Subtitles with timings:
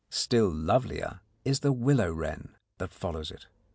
[0.09, 3.45] Still lovelier is the willow wren that follows it.